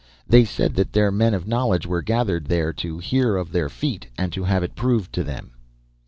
They 0.27 0.45
said 0.45 0.73
that 0.77 0.93
their 0.93 1.11
men 1.11 1.35
of 1.35 1.47
knowledge 1.47 1.85
were 1.85 2.01
gathered 2.01 2.45
there 2.47 2.73
to 2.73 2.97
hear 2.97 3.35
of 3.35 3.51
their 3.51 3.69
feat, 3.69 4.07
and 4.17 4.33
to 4.33 4.45
have 4.45 4.63
it 4.63 4.73
proved 4.73 5.13
to 5.13 5.23
them. 5.23 5.51